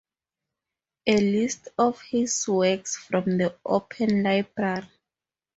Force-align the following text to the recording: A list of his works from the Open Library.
A 1.05 1.15
list 1.15 1.67
of 1.77 2.01
his 2.01 2.47
works 2.47 2.95
from 2.97 3.37
the 3.37 3.55
Open 3.63 4.23
Library. 4.23 4.89